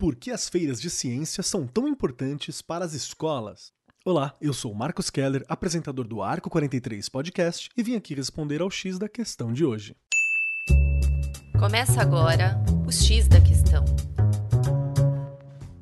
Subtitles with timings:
[0.00, 3.72] Por que as feiras de ciência são tão importantes para as escolas?
[4.04, 8.70] Olá, eu sou Marcos Keller, apresentador do Arco 43 Podcast, e vim aqui responder ao
[8.70, 9.96] X da questão de hoje.
[11.58, 13.84] Começa agora o X da questão.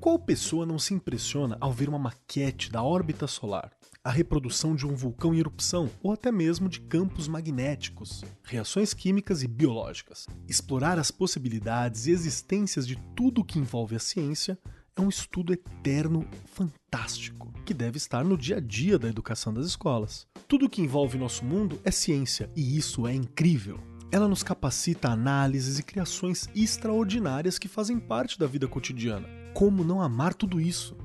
[0.00, 3.70] Qual pessoa não se impressiona ao ver uma maquete da órbita solar,
[4.06, 9.42] a reprodução de um vulcão em erupção ou até mesmo de campos magnéticos, reações químicas
[9.42, 10.28] e biológicas?
[10.48, 14.56] Explorar as possibilidades e existências de tudo o que envolve a ciência
[14.94, 19.66] é um estudo eterno fantástico que deve estar no dia a dia da educação das
[19.66, 20.28] escolas.
[20.46, 23.80] Tudo o que envolve nosso mundo é ciência e isso é incrível.
[24.12, 29.26] Ela nos capacita a análises e criações extraordinárias que fazem parte da vida cotidiana.
[29.52, 30.96] Como não amar tudo isso?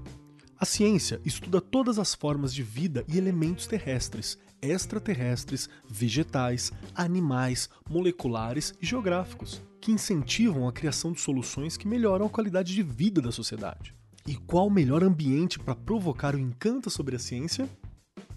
[0.61, 8.71] A ciência estuda todas as formas de vida e elementos terrestres, extraterrestres, vegetais, animais, moleculares
[8.79, 13.31] e geográficos, que incentivam a criação de soluções que melhoram a qualidade de vida da
[13.31, 13.95] sociedade.
[14.27, 17.67] E qual o melhor ambiente para provocar o encanto sobre a ciência?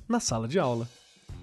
[0.09, 0.89] Na sala de aula.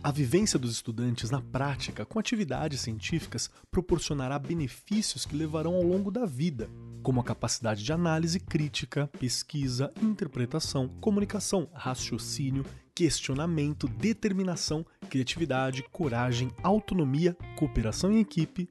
[0.03, 6.09] A vivência dos estudantes na prática com atividades científicas proporcionará benefícios que levarão ao longo
[6.09, 6.67] da vida,
[7.02, 17.35] como a capacidade de análise crítica, pesquisa, interpretação, comunicação, raciocínio, questionamento, determinação, criatividade, coragem, autonomia,
[17.58, 18.69] cooperação em equipe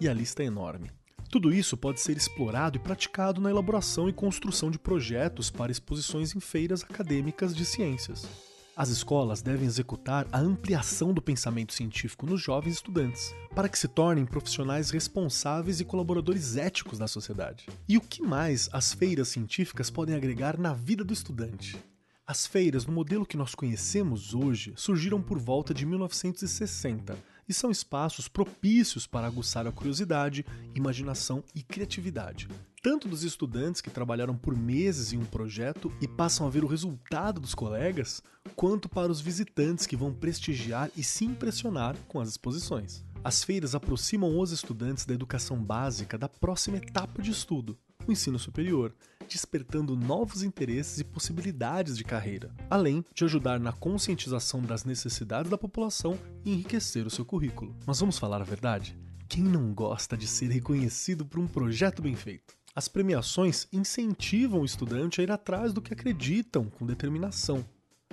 [0.00, 0.90] e a lista é enorme.
[1.30, 6.34] Tudo isso pode ser explorado e praticado na elaboração e construção de projetos para exposições
[6.34, 8.55] em feiras acadêmicas de ciências.
[8.78, 13.88] As escolas devem executar a ampliação do pensamento científico nos jovens estudantes, para que se
[13.88, 17.64] tornem profissionais responsáveis e colaboradores éticos da sociedade.
[17.88, 21.82] E o que mais as feiras científicas podem agregar na vida do estudante?
[22.26, 27.16] As feiras, no modelo que nós conhecemos hoje, surgiram por volta de 1960
[27.48, 30.44] e são espaços propícios para aguçar a curiosidade,
[30.74, 32.48] imaginação e criatividade,
[32.82, 36.68] tanto dos estudantes que trabalharam por meses em um projeto e passam a ver o
[36.68, 38.22] resultado dos colegas,
[38.54, 43.04] quanto para os visitantes que vão prestigiar e se impressionar com as exposições.
[43.24, 47.76] As feiras aproximam os estudantes da educação básica da próxima etapa de estudo,
[48.06, 48.94] o ensino superior,
[49.26, 55.58] despertando novos interesses e possibilidades de carreira, além de ajudar na conscientização das necessidades da
[55.58, 57.76] população e enriquecer o seu currículo.
[57.86, 58.98] Mas vamos falar a verdade?
[59.28, 62.54] Quem não gosta de ser reconhecido por um projeto bem feito?
[62.74, 67.64] As premiações incentivam o estudante a ir atrás do que acreditam com determinação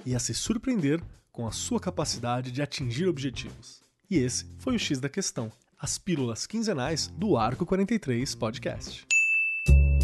[0.06, 3.81] e a se surpreender com a sua capacidade de atingir objetivos.
[4.09, 9.12] E esse foi o X da questão, as pílulas quinzenais do Arco 43 Podcast.